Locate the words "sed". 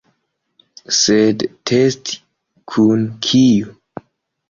1.01-1.45